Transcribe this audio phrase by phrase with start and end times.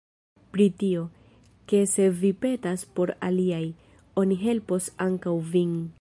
[0.53, 1.03] Pri tio,
[1.73, 3.63] ke se vi petas por aliaj,
[4.23, 5.81] oni helpos ankaŭ vin.